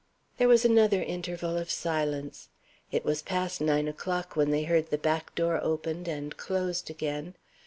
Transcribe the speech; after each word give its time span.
There 0.39 0.47
was 0.47 0.65
another 0.65 1.03
interval 1.03 1.57
of 1.59 1.69
silence. 1.69 2.49
It 2.91 3.05
was 3.05 3.21
past 3.21 3.61
nine 3.61 3.87
o'clock 3.87 4.35
when 4.35 4.49
they 4.49 4.63
heard 4.63 4.89
the 4.89 4.97
back 4.97 5.35
door 5.35 5.61
opened 5.63 6.07
and 6.07 6.35
closed 6.35 6.89
again. 6.89 7.35